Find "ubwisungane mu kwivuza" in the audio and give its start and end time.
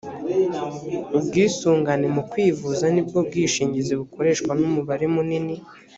1.17-2.85